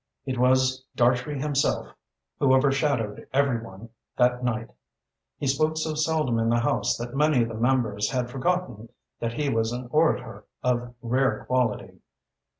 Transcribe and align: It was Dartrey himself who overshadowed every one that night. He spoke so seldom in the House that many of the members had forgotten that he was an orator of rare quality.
It 0.25 0.39
was 0.39 0.83
Dartrey 0.95 1.39
himself 1.39 1.89
who 2.39 2.55
overshadowed 2.55 3.27
every 3.31 3.61
one 3.61 3.89
that 4.17 4.43
night. 4.43 4.71
He 5.37 5.45
spoke 5.45 5.77
so 5.77 5.93
seldom 5.93 6.39
in 6.39 6.49
the 6.49 6.61
House 6.61 6.97
that 6.97 7.15
many 7.15 7.43
of 7.43 7.49
the 7.49 7.53
members 7.53 8.09
had 8.09 8.31
forgotten 8.31 8.89
that 9.19 9.33
he 9.33 9.47
was 9.47 9.71
an 9.71 9.87
orator 9.91 10.45
of 10.63 10.95
rare 11.03 11.45
quality. 11.45 11.99